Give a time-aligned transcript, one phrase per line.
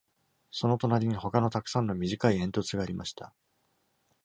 [0.49, 3.35] その隣に他のたくさんの短い煙突がありました。